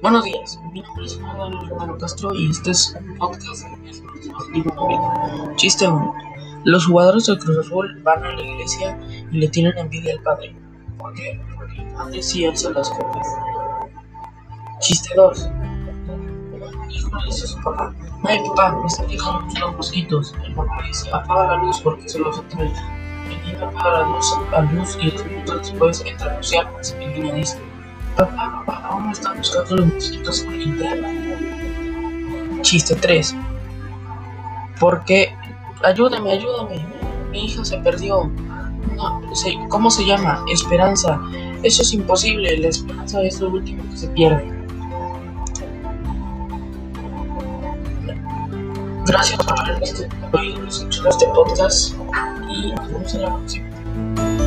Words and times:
Buenos 0.00 0.22
días, 0.22 0.60
mi 0.72 0.80
nombre 0.80 1.06
es 1.06 1.18
Manuel 1.18 1.68
Romero 1.68 1.98
Castro 1.98 2.32
y 2.32 2.48
este 2.48 2.70
es 2.70 2.96
un 3.00 3.18
podcast 3.18 3.64
de. 3.64 5.56
Chiste 5.56 5.88
1. 5.88 6.14
Los 6.62 6.86
jugadores 6.86 7.26
del 7.26 7.38
Cruz 7.40 7.58
Azul 7.66 8.00
van 8.04 8.24
a 8.24 8.30
la 8.30 8.40
iglesia 8.40 8.96
y 9.32 9.38
le 9.38 9.48
tienen 9.48 9.76
envidia 9.76 10.12
al 10.12 10.22
padre. 10.22 10.54
¿Por 10.98 11.12
qué? 11.14 11.40
Porque 11.56 11.82
el 11.82 11.92
padre 11.94 12.22
sí 12.22 12.46
alza 12.46 12.70
las 12.70 12.88
copas. 12.90 13.26
Chiste 14.78 15.10
2. 15.16 15.50
Un 16.06 16.90
hijo 16.92 17.16
le 17.16 17.26
dice 17.26 17.44
a 17.44 17.48
su 17.48 17.60
papá, 17.60 17.92
ay 18.22 18.38
papá, 18.50 18.78
me 18.80 18.86
están 18.86 19.08
picando 19.08 19.66
los 19.66 19.76
mosquitos. 19.78 20.32
El 20.44 20.54
papá 20.54 20.80
dice, 20.86 21.10
apaga 21.12 21.56
la 21.56 21.62
luz 21.64 21.80
porque 21.80 22.08
se 22.08 22.20
los 22.20 22.38
atrae. 22.38 22.72
El 23.28 23.52
niño 23.52 23.66
apaga 23.66 24.02
la 24.02 24.08
luz, 24.10 24.38
la 24.52 24.60
luz 24.60 24.96
y 25.00 25.10
dos 25.10 25.26
minutos 25.26 25.58
después 25.58 26.04
entra 26.06 26.36
Luciano. 26.36 26.70
El 27.00 27.20
niño 27.20 27.34
dice, 27.34 27.58
Papá, 28.18 28.64
papá, 28.98 29.04
aún 29.04 29.12
están 29.12 29.36
buscando 29.38 29.76
los 29.76 29.86
mosquitos 29.94 30.42
con 30.42 30.58
linterna. 30.58 31.08
Chiste 32.62 32.94
3. 32.96 33.34
Porque, 34.80 35.34
ayúdame, 35.84 36.32
ayúdame. 36.32 36.84
Mi 37.30 37.46
hija 37.46 37.64
se 37.64 37.78
perdió. 37.78 38.30
No, 38.96 39.20
¿Cómo 39.68 39.90
se 39.90 40.04
llama? 40.04 40.44
Esperanza. 40.52 41.20
Eso 41.62 41.82
es 41.82 41.92
imposible. 41.92 42.58
La 42.58 42.68
esperanza 42.68 43.22
es 43.22 43.40
lo 43.40 43.50
último 43.50 43.82
que 43.90 43.96
se 43.96 44.08
pierde. 44.08 44.58
Gracias 49.06 49.42
por 49.42 49.58
haber 49.58 49.80
visto 49.80 50.02
este 51.08 51.26
podcast 51.28 51.94
y 52.50 52.72
nos 52.72 52.88
vemos 52.88 53.14
en 53.14 53.22
la 53.22 53.36
próxima. 53.36 54.28